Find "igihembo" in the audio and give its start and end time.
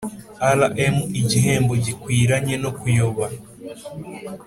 1.21-1.73